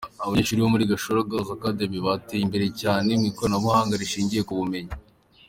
[0.23, 4.93] Abanyeshuri bo muri Gashora Girls Academy bateye imbere cyane mu ikoranabuhanga rishingiye ku bumenyi.